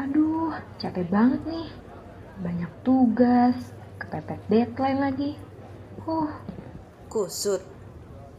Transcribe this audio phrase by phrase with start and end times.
[0.00, 1.68] Aduh, capek banget nih.
[2.42, 3.54] Banyak tugas,
[4.00, 5.30] kepepet deadline lagi.
[6.02, 6.32] Huh,
[7.12, 7.60] Kusut.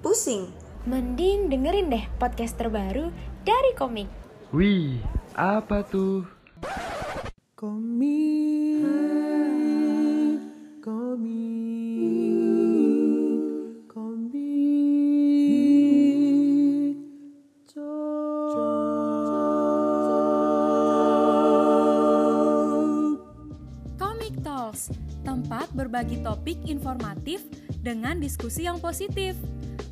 [0.02, 0.50] Pusing.
[0.84, 3.14] Mending dengerin deh podcast terbaru
[3.48, 4.10] dari komik.
[4.52, 5.00] Wih,
[5.38, 6.33] apa tuh?
[25.74, 27.44] Berbagi topik informatif
[27.82, 29.36] dengan diskusi yang positif.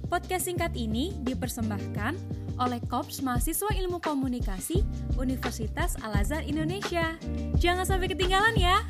[0.08, 2.14] Podcast singkat ini dipersembahkan
[2.62, 4.86] oleh Korps Mahasiswa Ilmu Komunikasi
[5.18, 7.18] Universitas Al-Azhar Indonesia.
[7.58, 8.86] Jangan sampai ketinggalan ya.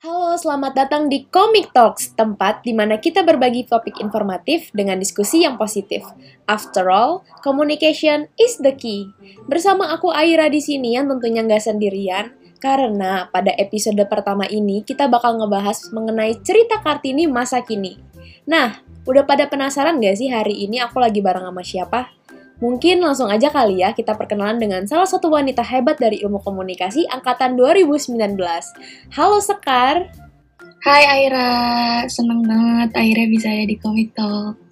[0.00, 5.46] Halo, selamat datang di Comic Talks, tempat di mana kita berbagi topik informatif dengan diskusi
[5.46, 6.02] yang positif.
[6.50, 9.06] After all, communication is the key.
[9.46, 15.08] Bersama aku Aira di sini yang tentunya nggak sendirian, karena pada episode pertama ini kita
[15.08, 17.96] bakal ngebahas mengenai cerita Kartini masa kini.
[18.44, 22.00] Nah, udah pada penasaran nggak sih hari ini aku lagi bareng sama siapa?
[22.60, 27.08] Mungkin langsung aja kali ya kita perkenalan dengan salah satu wanita hebat dari ilmu komunikasi
[27.08, 28.36] angkatan 2019.
[29.16, 30.12] Halo Sekar.
[30.84, 34.69] Hai Aira, seneng banget Aira bisa ada di Comic Talk.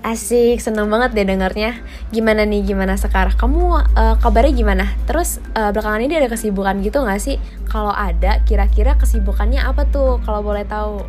[0.00, 1.76] Asik, seneng banget deh dengarnya.
[2.08, 3.36] Gimana nih, gimana Sekar?
[3.36, 4.84] Kamu eh, kabarnya gimana?
[5.04, 7.36] Terus eh, belakangan ini ada kesibukan gitu nggak sih?
[7.68, 11.04] Kalau ada, kira-kira kesibukannya apa tuh kalau boleh tahu?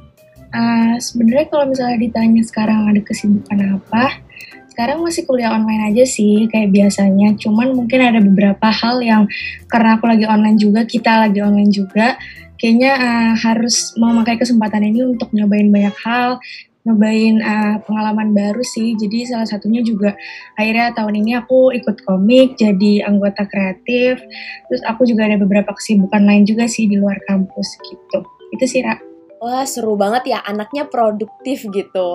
[0.51, 4.19] Uh, Sebenarnya kalau misalnya ditanya sekarang ada kesibukan apa,
[4.67, 7.39] sekarang masih kuliah online aja sih kayak biasanya.
[7.39, 9.23] Cuman mungkin ada beberapa hal yang
[9.71, 12.19] karena aku lagi online juga, kita lagi online juga,
[12.59, 16.43] kayaknya uh, harus memakai kesempatan ini untuk nyobain banyak hal,
[16.81, 18.97] nyobain uh, pengalaman baru sih.
[18.97, 20.17] Jadi salah satunya juga
[20.57, 24.21] akhirnya tahun ini aku ikut komik jadi anggota kreatif.
[24.69, 28.19] Terus aku juga ada beberapa kesibukan lain juga sih di luar kampus gitu.
[28.51, 28.97] Itu sih Ra.
[29.41, 32.09] Wah, seru banget ya, anaknya produktif gitu.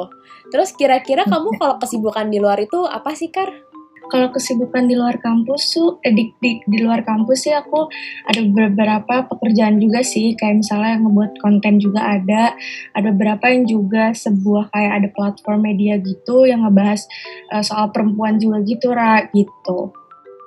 [0.54, 3.50] Terus kira-kira kamu kalau kesibukan di luar itu apa sih, Kar?
[4.06, 7.90] Kalau kesibukan di luar kampus tuh, eh, di, di, di luar kampus sih aku
[8.26, 12.54] ada beberapa pekerjaan juga sih, kayak misalnya ngebuat konten juga ada,
[12.94, 17.04] ada beberapa yang juga sebuah kayak ada platform media gitu yang ngebahas
[17.50, 19.90] eh, soal perempuan juga gitu, Ra, gitu.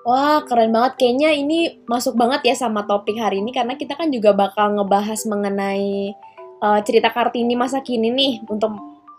[0.08, 0.98] Wah, keren banget.
[0.98, 5.22] Kayaknya ini masuk banget ya sama topik hari ini karena kita kan juga bakal ngebahas
[5.28, 6.16] mengenai
[6.64, 8.74] uh, cerita Kartini masa kini nih untuk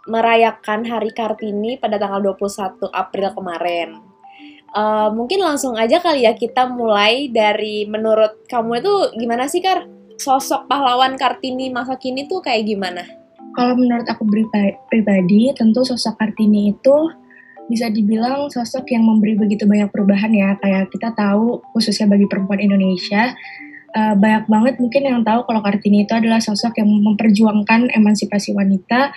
[0.08, 4.09] merayakan Hari Kartini pada tanggal 21 April kemarin.
[4.70, 9.90] Uh, mungkin langsung aja kali ya kita mulai dari menurut kamu itu gimana sih Kar?
[10.14, 13.02] Sosok pahlawan Kartini masa kini tuh kayak gimana?
[13.58, 16.96] Kalau menurut aku priba- pribadi, tentu sosok Kartini itu
[17.66, 20.54] bisa dibilang sosok yang memberi begitu banyak perubahan ya.
[20.62, 23.34] Kayak kita tahu, khususnya bagi perempuan Indonesia,
[23.94, 29.14] uh, banyak banget mungkin yang tahu kalau Kartini itu adalah sosok yang memperjuangkan emansipasi wanita.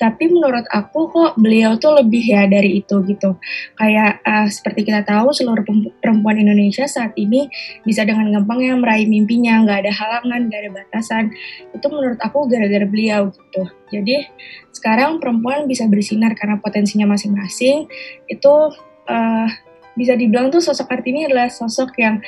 [0.00, 3.36] Tapi menurut aku kok beliau tuh lebih ya dari itu gitu.
[3.76, 5.60] Kayak uh, seperti kita tahu seluruh
[6.00, 7.48] perempuan Indonesia saat ini
[7.84, 11.24] bisa dengan gampangnya meraih mimpinya, nggak ada halangan, nggak ada batasan.
[11.76, 13.62] Itu menurut aku gara-gara beliau gitu.
[13.92, 14.24] Jadi
[14.72, 17.84] sekarang perempuan bisa bersinar karena potensinya masing-masing.
[18.24, 18.72] Itu
[19.04, 19.48] uh,
[19.98, 22.22] bisa dibilang tuh sosok Kartini adalah sosok yang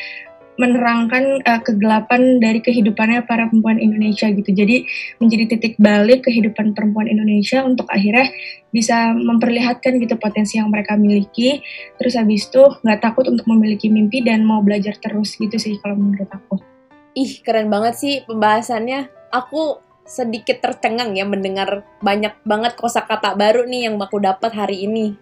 [0.61, 4.53] menerangkan uh, kegelapan dari kehidupannya para perempuan Indonesia gitu.
[4.53, 4.85] Jadi
[5.17, 8.29] menjadi titik balik kehidupan perempuan Indonesia untuk akhirnya
[8.73, 11.65] bisa memperlihatkan gitu potensi yang mereka miliki.
[11.97, 15.97] Terus habis itu nggak takut untuk memiliki mimpi dan mau belajar terus gitu sih kalau
[15.97, 16.61] menurut aku.
[17.13, 19.09] Ih, keren banget sih pembahasannya.
[19.33, 25.17] Aku sedikit tercengang ya mendengar banyak banget kosakata baru nih yang aku dapat hari ini.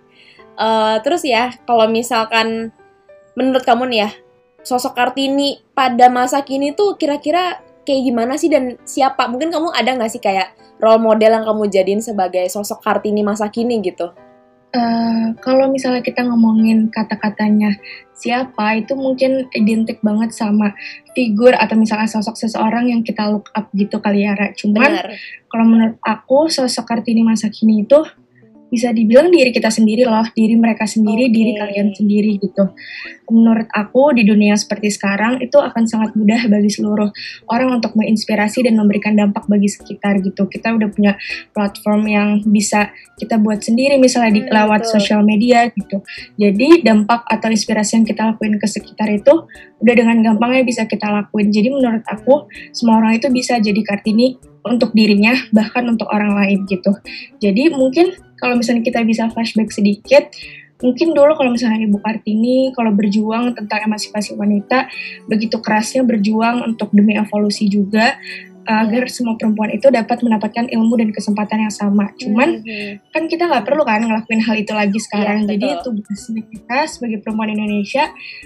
[0.58, 2.74] Uh, terus ya, kalau misalkan
[3.38, 4.10] menurut kamu nih ya,
[4.62, 9.26] sosok Kartini pada masa kini tuh kira-kira kayak gimana sih dan siapa?
[9.26, 13.48] Mungkin kamu ada nggak sih kayak role model yang kamu jadiin sebagai sosok Kartini masa
[13.48, 14.12] kini gitu?
[14.70, 17.74] Uh, kalau misalnya kita ngomongin kata-katanya
[18.14, 20.70] siapa itu mungkin identik banget sama
[21.10, 25.10] figur atau misalnya sosok seseorang yang kita look up gitu kali ya Cuman
[25.50, 27.98] kalau menurut aku sosok Kartini masa kini itu
[28.70, 31.34] bisa dibilang diri kita sendiri loh, diri mereka sendiri, okay.
[31.34, 32.70] diri kalian sendiri gitu.
[33.30, 37.10] Menurut aku di dunia seperti sekarang itu akan sangat mudah bagi seluruh
[37.50, 40.46] orang untuk menginspirasi dan memberikan dampak bagi sekitar gitu.
[40.46, 41.18] Kita udah punya
[41.50, 46.00] platform yang bisa kita buat sendiri misalnya di hmm, lewat sosial media gitu.
[46.38, 49.50] Jadi dampak atau inspirasi yang kita lakuin ke sekitar itu
[49.82, 51.50] udah dengan gampangnya bisa kita lakuin.
[51.50, 56.68] Jadi menurut aku semua orang itu bisa jadi Kartini untuk dirinya bahkan untuk orang lain
[56.68, 56.92] gitu.
[57.40, 60.32] Jadi mungkin kalau misalnya kita bisa flashback sedikit,
[60.80, 64.88] mungkin dulu kalau misalnya Ibu Kartini kalau berjuang tentang emansipasi wanita
[65.28, 68.16] begitu kerasnya berjuang untuk demi evolusi juga
[68.70, 72.14] agar semua perempuan itu dapat mendapatkan ilmu dan kesempatan yang sama.
[72.16, 73.10] Cuman Mhm.
[73.10, 75.44] kan kita nggak perlu kan ngelakuin hal itu lagi sekarang.
[75.44, 78.04] Iya, Jadi itu tugasnya kita sebagai perempuan Indonesia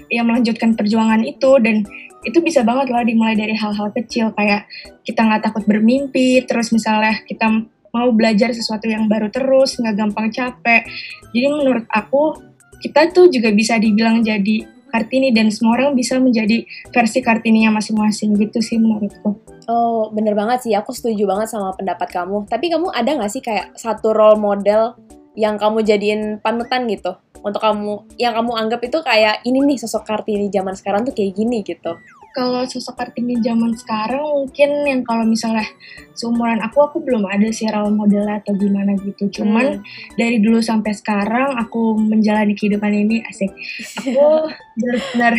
[0.09, 1.85] yang melanjutkan perjuangan itu dan
[2.25, 4.65] itu bisa banget loh dimulai dari hal-hal kecil kayak
[5.05, 7.45] kita nggak takut bermimpi, terus misalnya kita
[7.93, 10.83] mau belajar sesuatu yang baru terus, nggak gampang capek.
[11.31, 12.33] Jadi menurut aku
[12.81, 16.63] kita tuh juga bisa dibilang jadi Kartini dan semua orang bisa menjadi
[16.95, 19.35] versi Kartininya masing-masing gitu sih menurutku.
[19.67, 20.71] Oh, bener banget sih.
[20.71, 22.47] Aku setuju banget sama pendapat kamu.
[22.47, 24.95] Tapi kamu ada nggak sih kayak satu role model
[25.35, 27.19] yang kamu jadiin panutan gitu?
[27.43, 31.35] Untuk kamu, yang kamu anggap itu kayak ini nih sosok Kartini zaman sekarang tuh kayak
[31.35, 31.99] gini gitu.
[32.35, 35.63] Kalau sosok Kartini zaman sekarang mungkin yang kalau misalnya
[36.11, 39.31] seumuran aku aku belum ada sih role model atau gimana gitu.
[39.31, 39.79] Cuman
[40.19, 43.55] dari dulu sampai sekarang aku menjalani kehidupan ini asik.
[44.03, 45.33] Aku benar-benar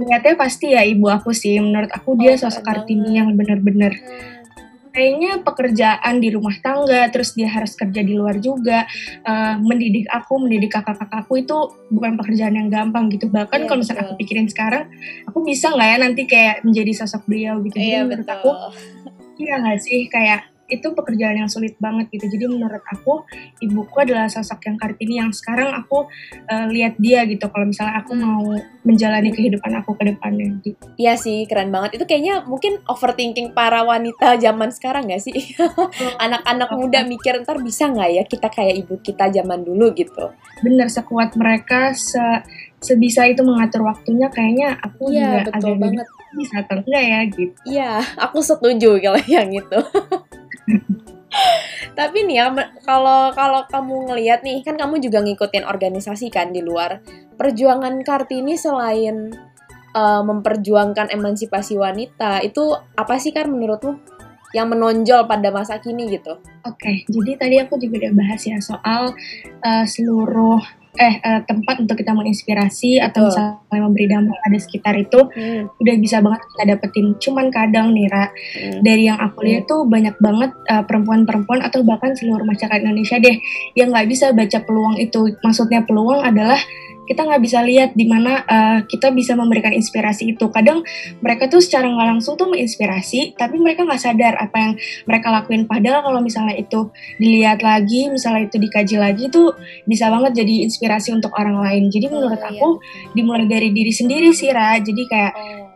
[0.00, 1.60] niatnya pasti ya ibu aku sih.
[1.60, 3.92] Menurut aku dia Oh, sosok Kartini yang benar-benar
[4.92, 8.84] kayaknya pekerjaan di rumah tangga terus dia harus kerja di luar juga
[9.24, 11.56] eh, mendidik aku mendidik kakak-kakakku itu
[11.88, 13.32] bukan pekerjaan yang gampang gitu.
[13.32, 14.92] Bahkan Iya, kalau misalnya aku pikirin sekarang
[15.26, 17.76] aku bisa nggak ya nanti kayak menjadi sosok beliau gitu.
[17.80, 18.70] Iya jadi menurut aku betul.
[19.40, 20.00] iya nggak sih?
[20.12, 23.28] Kayak itu pekerjaan yang sulit banget gitu jadi menurut aku
[23.58, 26.08] ibuku adalah sosok yang kartini yang sekarang aku
[26.46, 28.22] eh, lihat dia gitu kalau misalnya aku Hmm.
[28.22, 28.44] mau
[28.82, 30.84] menjalani kehidupan aku ke depannya gitu.
[30.96, 31.96] Iya sih, keren banget.
[31.96, 35.32] Itu kayaknya mungkin overthinking para wanita zaman sekarang nggak sih?
[36.18, 40.32] Anak-anak muda mikir ntar bisa nggak ya kita kayak ibu kita zaman dulu gitu.
[40.60, 42.20] bener sekuat mereka se
[42.78, 46.06] sebisa itu mengatur waktunya kayaknya aku Iya, juga betul agak banget.
[46.32, 47.90] bisa atau enggak ya gitu Iya,
[48.24, 49.78] aku setuju kalau yang itu.
[51.98, 52.46] Tapi nih ya,
[52.84, 57.00] kalau kalau kamu ngelihat nih, kan kamu juga ngikutin organisasi kan di luar.
[57.36, 59.32] Perjuangan Kartini selain
[59.96, 63.96] eh, memperjuangkan emansipasi wanita, itu apa sih kan menurutmu
[64.52, 66.36] yang menonjol pada masa kini gitu?
[66.68, 69.16] Oke, jadi tadi aku juga udah bahas ya soal
[69.64, 73.32] eh, seluruh eh eh, tempat untuk kita menginspirasi atau Betul.
[73.32, 77.06] misalnya memberi dampak pada sekitar itu Hmm, udah bisa banget kita dapetin.
[77.16, 78.84] Cuman kadang nih Ra, hmm.
[78.84, 83.40] dari yang aku lihat tuh banyak banget eh, perempuan-perempuan atau bahkan seluruh masyarakat Indonesia deh
[83.72, 85.32] yang nggak bisa baca peluang itu.
[85.40, 86.60] Maksudnya peluang adalah
[87.08, 90.52] kita nggak bisa lihat di mana eh, kita bisa memberikan inspirasi itu.
[90.52, 90.84] Kadang
[91.24, 94.72] mereka tuh secara nggak langsung tuh menginspirasi, tapi mereka nggak sadar apa yang
[95.08, 95.64] mereka lakuin.
[95.64, 99.56] Padahal kalau misalnya itu dilihat lagi, misalnya itu dikaji lagi tuh
[99.88, 101.88] bisa banget jadi inspirasi untuk orang lain.
[101.88, 102.68] Jadi menurut Oh, iya, aku
[103.14, 104.80] dimulai dari diri sendiri sih Ra.
[104.80, 105.32] Jadi kayak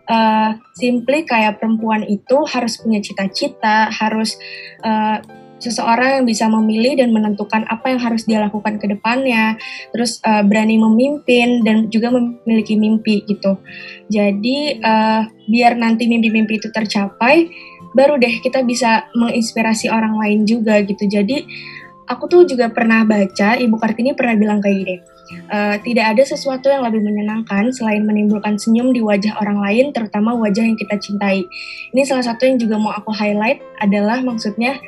[0.08, 4.34] uh, simply kayak perempuan itu harus punya cita-cita, harus
[4.82, 5.20] uh,
[5.56, 9.56] seseorang yang bisa memilih dan menentukan apa yang harus dia lakukan ke depannya,
[9.92, 13.56] terus uh, berani memimpin dan juga memiliki mimpi gitu.
[14.12, 17.48] Jadi uh, biar nanti mimpi-mimpi itu tercapai,
[17.96, 21.08] baru deh kita bisa menginspirasi orang lain juga gitu.
[21.08, 21.48] Jadi
[22.06, 24.96] aku tuh juga pernah baca Ibu Kartini pernah bilang kayak gini.
[25.26, 30.38] "Eh, tidak ada sesuatu yang lebih menyenangkan selain menimbulkan senyum di wajah orang lain, terutama
[30.38, 31.42] wajah yang kita cintai.
[31.90, 34.78] Ini salah satu yang juga mau aku highlight adalah maksudnya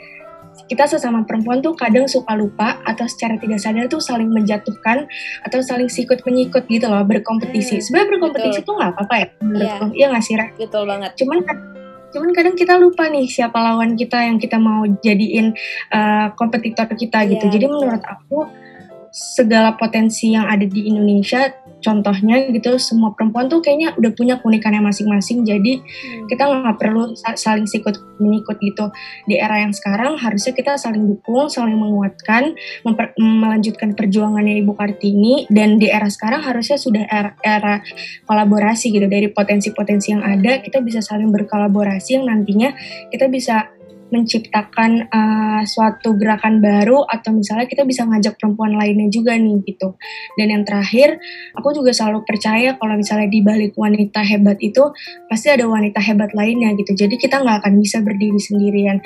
[0.68, 5.08] kita sesama perempuan tuh kadang suka lupa atau secara tidak sadar tuh saling menjatuhkan
[5.42, 7.80] atau saling sikut menyikut gitu loh berkompetisi.
[7.80, 8.68] Hmm, Sebenarnya berkompetisi betul.
[8.68, 9.84] tuh nggak apa-apa ya menurutku.
[9.90, 9.96] Iya.
[9.96, 10.46] Iya nggak sih Ra?
[10.54, 11.10] Betul banget.
[11.18, 11.38] cuman
[12.08, 15.52] cuman kadang kita lupa nih siapa lawan kita yang kita mau jadiin
[15.92, 18.48] uh, kompetitor kita gitu Iya, jadi menurut aku
[19.12, 21.48] segala potensi yang ada di Indonesia
[21.78, 26.26] contohnya gitu semua perempuan tuh kayaknya udah punya keunikannya masing-masing jadi Hmm.
[26.26, 28.90] kita nggak perlu sa- saling sikut menyikut gitu
[29.30, 35.46] di era yang sekarang harusnya kita saling dukung saling menguatkan memper- melanjutkan perjuangannya Ibu Kartini
[35.48, 37.78] dan di era sekarang harusnya sudah era, era
[38.26, 42.74] kolaborasi gitu dari potensi-potensi yang ada kita bisa saling berkolaborasi yang nantinya
[43.14, 43.70] kita bisa
[44.08, 49.94] menciptakan uh, suatu gerakan baru atau misalnya kita bisa ngajak perempuan lainnya juga nih gitu
[50.40, 51.20] dan yang terakhir
[51.54, 54.92] aku juga selalu percaya kalau misalnya di balik wanita hebat itu
[55.28, 58.98] pasti ada wanita hebat lainnya gitu jadi kita nggak akan bisa berdiri sendirian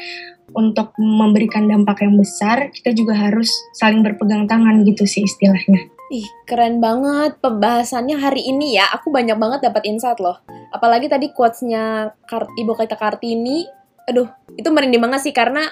[0.53, 6.29] untuk memberikan dampak yang besar kita juga harus saling berpegang tangan gitu sih istilahnya Ih,
[6.45, 8.85] keren banget pembahasannya hari ini ya.
[8.93, 10.45] Aku banyak banget dapat insight loh.
[10.69, 13.65] Apalagi tadi quotes-nya Ibu kita Kartini.
[14.11, 14.29] Aduh,
[14.59, 15.69] itu merinding banget sih karena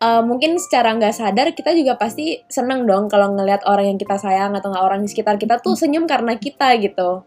[0.00, 4.16] eh, mungkin secara nggak sadar kita juga pasti seneng dong kalau ngelihat orang yang kita
[4.16, 7.24] sayang atau nggak orang di sekitar kita tuh senyum karena kita gitu.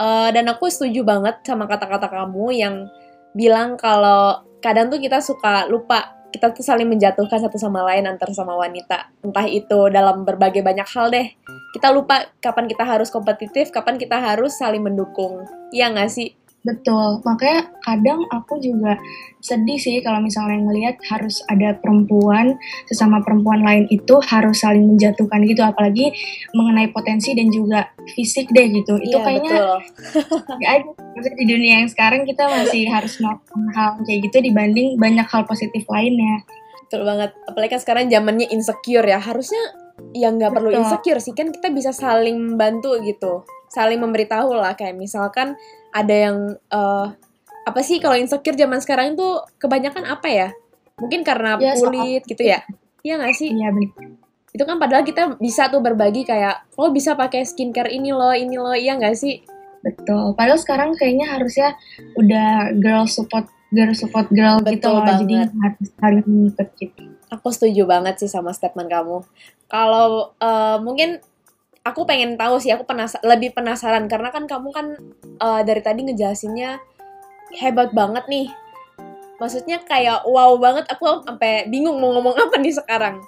[0.00, 2.74] Eh, dan aku setuju banget sama kata-kata kamu yang
[3.36, 8.32] bilang kalau kadang tuh kita suka lupa kita tuh saling menjatuhkan satu sama lain antar
[8.32, 9.12] sama wanita.
[9.20, 11.28] Entah itu dalam berbagai banyak hal deh.
[11.76, 15.44] Kita lupa kapan kita harus kompetitif, kapan kita harus saling mendukung.
[15.76, 16.32] Iya nggak sih?
[16.62, 18.94] Betul, makanya kadang aku juga
[19.42, 22.54] sedih sih kalau misalnya ngelihat harus ada perempuan
[22.86, 26.14] sesama perempuan lain itu harus saling menjatuhkan gitu, apalagi
[26.54, 28.94] mengenai potensi dan juga fisik deh gitu.
[29.02, 29.58] Itu Iya, kayaknya
[31.12, 35.42] Maksudnya di dunia yang sekarang kita masih harus melakukan hal kayak gitu dibanding banyak hal
[35.46, 36.46] positif lainnya.
[36.86, 37.30] Betul banget.
[37.48, 39.18] Apalagi kan sekarang zamannya insecure ya.
[39.18, 39.62] Harusnya
[40.14, 43.42] ya nggak perlu insecure sih kan kita bisa saling membantu gitu.
[43.72, 45.56] Saling memberitahu lah kayak misalkan
[45.90, 46.36] ada yang
[46.68, 47.06] eh,
[47.62, 50.48] apa sih kalau insecure zaman sekarang itu kebanyakan apa ya?
[51.00, 52.60] Mungkin karena Ya, soal- kulit gitu ya.
[53.00, 53.50] Iya nggak sih?
[53.50, 54.20] Iya benar.
[54.52, 58.60] Itu kan padahal kita bisa tuh berbagi kayak lo bisa pakai skincare ini loh, ini
[58.60, 58.76] loh.
[58.76, 59.40] Iya nggak sih?
[59.80, 60.36] Betul.
[60.36, 61.74] Padahal sekarang kayaknya harusnya
[62.14, 65.16] udah girl support girl support girl gitu Betul loh.
[65.24, 67.02] Jadi harus saling mengikut gitu.
[67.32, 69.24] Aku setuju banget sih sama statement kamu.
[69.66, 71.18] Kalau eh, mungkin
[71.82, 74.86] aku pengen tahu sih, aku penasa lebih penasaran karena kan kamu kan
[75.38, 76.78] eh, dari tadi ngejelasinnya
[77.58, 78.48] hebat banget nih.
[79.42, 83.18] Maksudnya kayak wow banget, aku sampai bingung mau ngomong apa nih sekarang.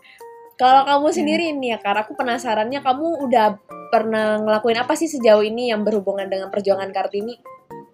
[0.54, 3.58] Kalau kamu sendiri nih ya, karena aku penasarannya kamu udah
[3.90, 7.34] pernah ngelakuin apa sih sejauh ini yang berhubungan dengan perjuangan Kartini?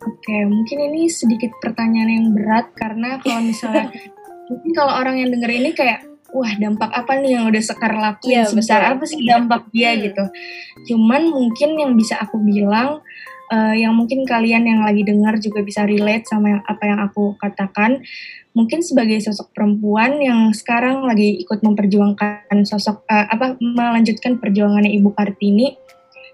[0.01, 3.89] Oke, mungkin ini sedikit pertanyaan yang berat karena kalau misalnya
[4.53, 8.43] mungkin kalau orang yang denger ini kayak wah dampak apa nih yang udah Sekar lakuin
[8.43, 8.93] Iya, sebesar betul.
[8.97, 10.01] apa sih dampak dia Hmm.
[10.07, 10.25] gitu.
[10.93, 13.03] Cuman mungkin yang bisa aku bilang
[13.51, 17.35] eh, yang mungkin kalian yang lagi dengar juga bisa relate sama yang, apa yang aku
[17.35, 17.99] katakan.
[18.55, 25.11] Mungkin sebagai sosok perempuan yang sekarang lagi ikut memperjuangkan sosok eh, apa melanjutkan perjuangannya Ibu
[25.15, 25.75] Kartini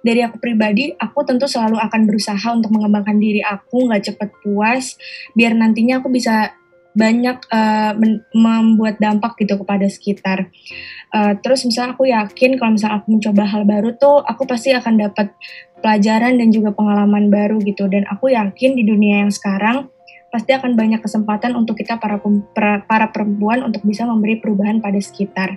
[0.05, 4.95] dari aku pribadi, aku tentu selalu akan berusaha untuk mengembangkan diri aku, nggak cepet puas,
[5.35, 6.55] biar nantinya aku bisa
[6.97, 7.39] banyak
[8.01, 10.49] men- membuat dampak gitu kepada sekitar.
[11.17, 14.99] Eh, terus misalnya aku yakin kalau misalnya aku mencoba hal baru tuh, aku pasti akan
[14.99, 15.33] dapat
[15.81, 17.87] pelajaran dan juga pengalaman baru gitu.
[17.87, 19.89] Dan aku yakin di dunia yang sekarang
[20.29, 22.19] pasti akan banyak kesempatan untuk kita para
[22.85, 25.57] para, perempuan untuk bisa memberi perubahan pada sekitar.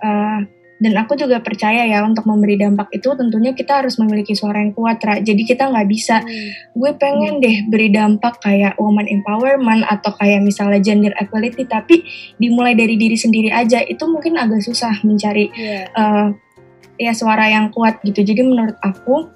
[0.00, 0.40] Eh,
[0.80, 4.72] dan aku juga percaya ya untuk memberi dampak itu tentunya kita harus memiliki suara yang
[4.72, 5.20] kuat, Ra.
[5.20, 6.24] Jadi kita nggak bisa
[6.72, 12.08] gue pengen deh beri dampak kayak woman empowerment atau kayak misalnya gender equality tapi
[12.40, 15.84] dimulai dari diri sendiri aja itu mungkin agak susah mencari Iya.
[15.92, 16.26] eh,
[17.00, 19.28] ya suara yang kuat gitu jadi menurut aku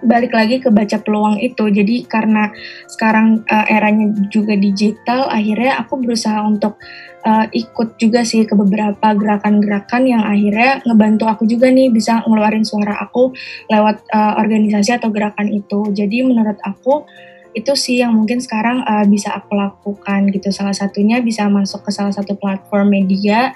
[0.00, 2.50] balik lagi ke baca peluang itu jadi karena
[2.88, 6.80] sekarang eh, eranya juga digital akhirnya aku berusaha untuk
[7.24, 12.64] eh, ikut juga sih ke beberapa gerakan-gerakan yang akhirnya ngebantu aku juga nih bisa ngeluarin
[12.64, 13.32] suara aku
[13.68, 15.90] lewat eh, organisasi atau gerakan itu.
[15.92, 17.04] Jadi menurut aku
[17.52, 20.50] itu sih yang mungkin sekarang eh, bisa aku lakukan gitu.
[20.54, 23.50] Salah satunya bisa masuk ke salah satu platform media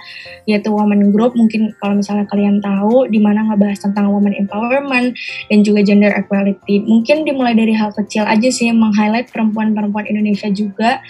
[0.44, 1.38] yaitu Women Group.
[1.38, 5.14] Mungkin kalau misalnya kalian tahu di mana ngebahas tentang women empowerment
[5.50, 6.82] dan juga gender equality.
[6.82, 11.02] Mungkin dimulai dari hal kecil aja sih meng-highlight perempuan-perempuan Indonesia juga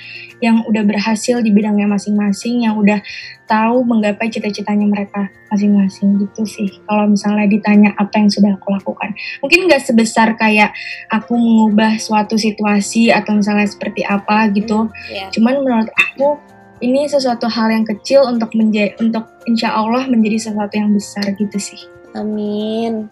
[0.45, 3.01] yang udah berhasil di bidangnya masing-masing yang udah
[3.45, 9.13] tahu menggapai cita-citanya mereka masing-masing gitu sih kalau misalnya ditanya apa yang sudah aku lakukan
[9.45, 10.73] mungkin nggak sebesar kayak
[11.13, 15.31] aku mengubah suatu situasi atau misalnya seperti apa gitu Iya.
[15.35, 16.39] Cuman menurut aku
[16.83, 21.57] ini sesuatu hal yang kecil untuk menjadi untuk insya Allah menjadi sesuatu yang besar gitu
[21.57, 21.81] sih.
[22.13, 23.09] Amin.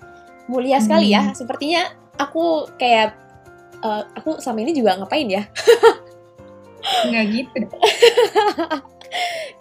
[0.50, 1.30] Mulia sekali ya.
[1.32, 1.86] Sepertinya
[2.18, 3.16] aku kayak
[3.80, 5.46] eh, aku sama ini juga ngapain ya?
[7.06, 7.58] Enggak gitu.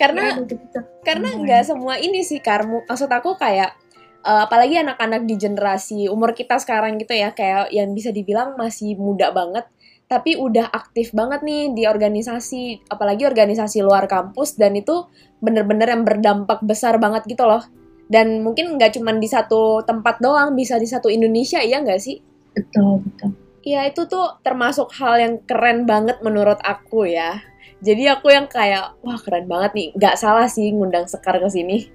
[0.01, 0.79] Karena Nggak gitu.
[1.05, 2.89] karena nggak semua ini sih karmu.
[2.89, 3.77] Maksud aku kayak
[4.25, 8.97] eh, apalagi anak-anak di generasi umur kita sekarang gitu ya kayak yang bisa dibilang masih
[8.97, 9.69] muda banget
[10.11, 15.07] tapi udah aktif banget nih di organisasi apalagi organisasi luar kampus dan itu
[15.39, 17.63] bener-bener yang berdampak besar banget gitu loh
[18.11, 22.19] dan mungkin nggak cuma di satu tempat doang bisa di satu Indonesia iya nggak sih
[22.51, 23.31] betul betul.
[23.61, 27.45] Iya itu tuh termasuk hal yang keren banget menurut aku ya.
[27.81, 29.89] Jadi aku yang kayak wah keren banget nih.
[29.97, 31.89] Gak salah sih ngundang Sekar ke sini.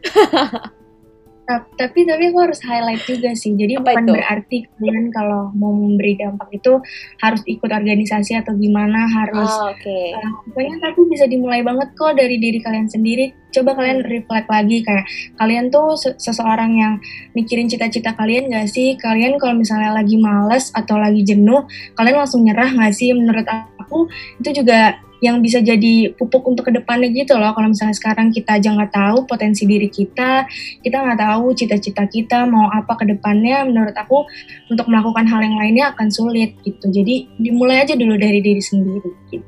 [1.46, 3.54] Ta- Tapi tapi aku harus highlight juga sih.
[3.54, 4.12] Jadi Apa bukan itu?
[4.18, 6.82] berarti kalian kalau mau memberi dampak itu
[7.22, 10.10] harus ikut organisasi atau gimana harus Ah, Oke.
[10.10, 13.30] Uh, pokoknya tapi bisa dimulai banget kok dari diri kalian sendiri.
[13.54, 15.06] Coba kalian reflect lagi kayak
[15.38, 16.98] kalian tuh se- seseorang yang
[17.32, 18.98] mikirin cita-cita kalian gak sih?
[18.98, 21.62] Kalian kalau misalnya lagi males atau lagi jenuh,
[21.94, 23.14] kalian langsung nyerah gak sih?
[23.14, 24.10] Menurut aku
[24.42, 27.56] itu juga yang bisa jadi pupuk untuk ke depannya gitu loh.
[27.56, 30.44] Kalau misalnya sekarang kita aja nggak tahu potensi diri kita,
[30.84, 33.64] kita nggak tahu cita-cita kita mau apa ke depannya.
[33.64, 34.28] Menurut aku
[34.68, 36.92] untuk melakukan hal yang lainnya akan sulit gitu.
[36.92, 39.46] Jadi dimulai aja dulu dari diri sendiri gitu.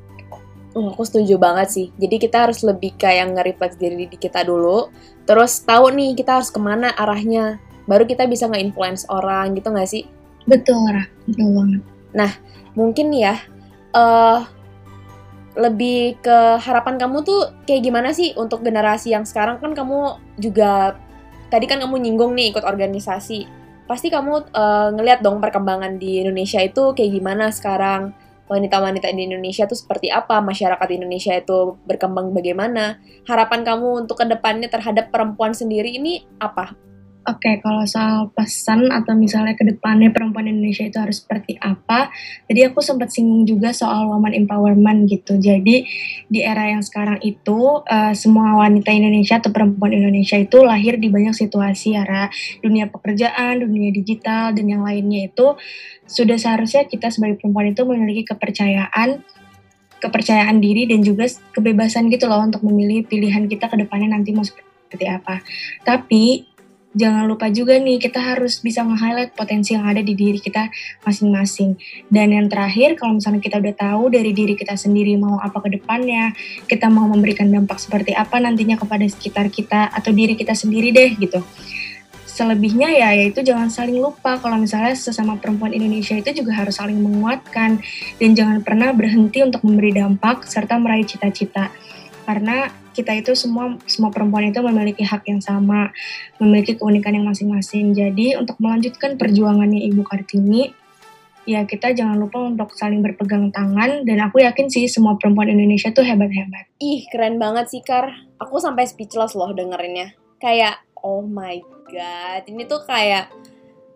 [0.77, 1.87] Uh, aku setuju banget sih.
[1.97, 4.93] Jadi kita harus lebih kayak nge-refleks diri di kita dulu.
[5.25, 7.61] Terus tahu nih kita harus ke mana arahnya.
[7.89, 10.05] Baru kita bisa nge-influence orang gitu nggak sih?
[10.45, 11.05] Betul, Ra.
[11.25, 11.83] Betul banget.
[12.77, 13.35] Mungkin ya,
[13.97, 14.41] eh
[15.59, 20.95] lebih ke harapan kamu tuh kayak gimana sih untuk generasi yang sekarang kan kamu juga
[21.51, 23.51] tadi kan kamu nyinggung nih ikut organisasi.
[23.91, 28.15] Pasti kamu eh, ngeliat dong perkembangan di Indonesia itu kayak gimana sekarang
[28.49, 32.97] wanita-wanita di Indonesia itu seperti apa, masyarakat Indonesia itu berkembang bagaimana,
[33.29, 36.73] harapan kamu untuk ke depannya terhadap perempuan sendiri ini apa?
[37.29, 42.09] Oke, kalau soal pesan atau misalnya ke depannya perempuan Indonesia itu harus seperti apa,
[42.49, 45.37] tadi aku sempat singgung juga soal woman empowerment gitu.
[45.37, 45.85] Jadi
[46.25, 51.13] di era yang sekarang itu eh, semua wanita Indonesia atau perempuan Indonesia itu lahir di
[51.13, 52.33] banyak situasi ya,
[52.65, 55.53] dunia pekerjaan, dunia digital dan yang lainnya itu
[56.09, 59.21] sudah seharusnya kita sebagai perempuan itu memiliki kepercayaan
[60.01, 64.47] kepercayaan diri dan juga kebebasan gitu loh untuk memilih pilihan kita ke depannya nanti mau
[64.47, 65.45] seperti apa.
[65.85, 66.48] Tapi
[66.99, 70.67] jangan lupa juga nih kita harus bisa nge-highlight potensi yang ada di diri kita
[71.07, 71.79] masing-masing.
[72.11, 75.79] Dan yang terakhir kalau misalnya kita udah tahu dari diri kita sendiri mau apa ke
[75.79, 76.35] depannya,
[76.67, 81.15] kita mau memberikan dampak seperti apa nantinya kepada sekitar kita atau diri kita sendiri deh
[81.15, 81.39] gitu.
[82.27, 86.99] Selebihnya ya yaitu jangan saling lupa kalau misalnya sesama perempuan Indonesia itu juga harus saling
[86.99, 87.83] menguatkan
[88.19, 91.71] dan jangan pernah berhenti untuk memberi dampak serta meraih cita-cita.
[92.29, 95.97] Karena kita itu semua semua perempuan itu memiliki hak yang sama,
[96.37, 97.97] memiliki keunikan yang masing-masing.
[97.97, 100.69] Jadi untuk melanjutkan perjuangannya Ibu Kartini,
[101.49, 105.89] ya kita jangan lupa untuk saling berpegang tangan dan aku yakin sih semua perempuan Indonesia
[105.89, 106.69] tuh hebat-hebat.
[106.85, 108.13] Ih, keren banget sih, Kar.
[108.37, 110.13] Aku sampai speechless loh dengerinnya.
[110.37, 113.33] Kayak, oh my god, ini tuh kayak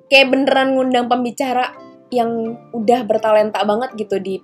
[0.09, 1.77] kayak beneran ngundang pembicara
[2.09, 4.41] yang udah bertalenta banget gitu di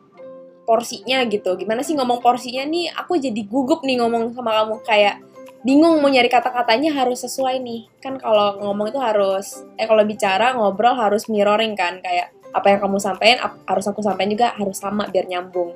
[0.68, 1.56] porsinya gitu.
[1.56, 2.92] Gimana sih ngomong porsinya nih?
[2.92, 5.24] Aku jadi gugup nih ngomong sama kamu kayak
[5.64, 7.88] bingung mau nyari kata-katanya harus sesuai nih.
[8.04, 12.80] Kan kalau ngomong itu harus eh kalau bicara ngobrol harus mirroring kan kayak apa yang
[12.84, 15.72] kamu sampaikan harus aku sampaikan juga harus sama biar nyambung.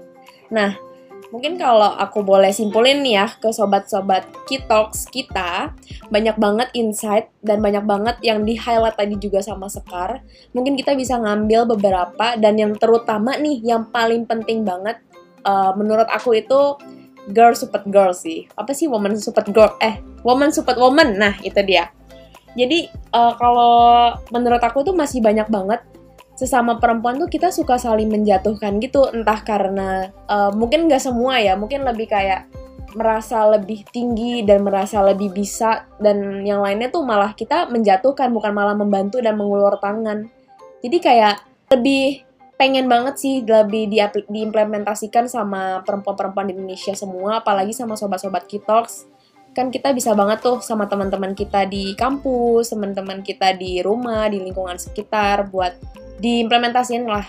[0.52, 0.76] Nah,
[1.32, 5.72] mungkin kalau aku boleh simpulin nih ya ke sobat-sobat Kitox kita,
[6.12, 10.20] banyak banget insight dan banyak banget yang di highlight tadi juga sama Sekar.
[10.52, 15.00] Mungkin kita bisa ngambil beberapa dan yang terutama nih yang paling penting banget
[15.42, 16.76] eh, menurut aku itu
[17.32, 18.44] girl support girl sih.
[18.52, 19.72] Apa sih woman support girl?
[19.80, 21.16] Eh, woman support woman.
[21.16, 21.88] Nah, itu dia.
[22.52, 25.80] Jadi eh, kalau menurut aku tuh masih banyak banget
[26.42, 31.54] sesama perempuan tuh kita suka saling menjatuhkan gitu entah karena eh, mungkin nggak semua ya
[31.54, 32.50] mungkin lebih kayak
[32.92, 38.52] merasa lebih tinggi dan merasa lebih bisa dan yang lainnya tuh malah kita menjatuhkan bukan
[38.52, 40.28] malah membantu dan mengulur tangan.
[40.84, 41.40] Jadi kayak
[41.72, 42.26] lebih
[42.60, 49.08] pengen banget sih lebih diapl- diimplementasikan sama perempuan-perempuan di Indonesia semua apalagi sama sobat-sobat Kitox.
[49.52, 54.40] Kan kita bisa banget tuh sama teman-teman kita di kampus teman-teman kita di rumah di
[54.40, 55.76] lingkungan sekitar buat
[56.22, 57.26] diimplementasiin lah.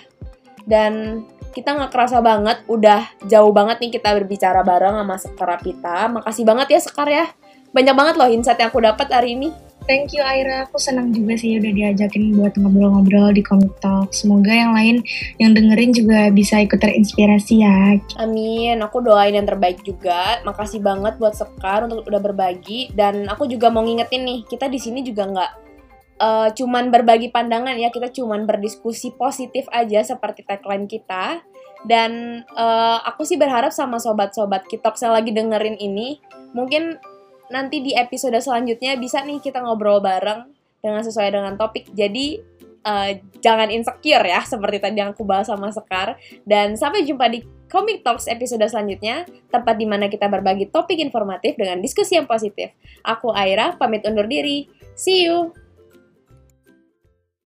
[0.64, 6.08] Dan kita nggak kerasa banget udah jauh banget nih kita berbicara bareng sama Sekar Rapita.
[6.10, 7.26] Makasih banget ya Sekar ya.
[7.74, 9.50] Banyak banget loh insight yang aku dapat hari ini.
[9.84, 14.16] Thank you Aira, aku senang juga sih udah diajakin buat ngobrol-ngobrol di Comic Talk.
[14.16, 15.04] Semoga yang lain
[15.44, 18.00] yang dengerin juga bisa ikut terinspirasi ya.
[18.16, 20.40] Amin, aku doain yang terbaik juga.
[20.48, 22.96] Makasih banget buat Sekar untuk udah berbagi.
[22.96, 25.52] Dan aku juga mau ngingetin nih, kita di sini juga nggak
[26.20, 31.42] eh, cuman berbagi pandangan ya, kita cuman berdiskusi positif aja seperti tagline kita.
[31.84, 36.20] Dan eh, aku sih berharap sama sobat-sobat Kitox yang lagi dengerin ini,
[36.56, 36.98] mungkin
[37.52, 40.50] nanti di episode selanjutnya bisa nih kita ngobrol bareng
[40.80, 41.92] dengan sesuai dengan topik.
[41.92, 42.40] Jadi
[42.84, 43.12] eh,
[43.44, 46.16] jangan insecure ya, seperti tadi yang aku bahas sama Sekar.
[46.44, 51.58] Dan sampai jumpa di Comic Talks episode selanjutnya, tempat di mana kita berbagi topik informatif
[51.58, 52.70] dengan diskusi yang positif.
[53.02, 54.70] Aku Aira, pamit undur diri.
[54.94, 55.63] See you!